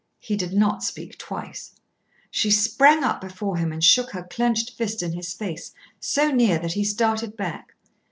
He 0.17 0.35
did 0.35 0.51
not 0.53 0.81
speak 0.83 1.19
twice. 1.19 1.75
She 2.31 2.49
sprang 2.49 3.03
up 3.03 3.21
before 3.21 3.57
him 3.57 3.71
and 3.71 3.83
shook 3.83 4.13
her 4.13 4.23
clenched 4.23 4.71
fist 4.71 5.03
in 5.03 5.13
his 5.13 5.31
face, 5.31 5.73
so 5.99 6.31
near 6.31 6.57
that 6.57 6.73
he 6.73 6.83
started 6.83 7.37
back. 7.37 7.75